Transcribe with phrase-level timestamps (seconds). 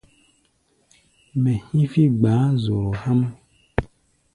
[1.41, 3.21] Mɛ hí̧fí̧ gbáá zoro há̧ʼm.